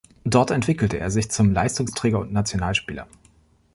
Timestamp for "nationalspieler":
2.33-3.05